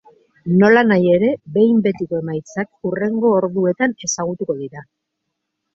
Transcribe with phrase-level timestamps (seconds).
[0.61, 4.89] Nolanahi ere, behin betiko emaitzak hurrengo orduetan ezagutuko dira.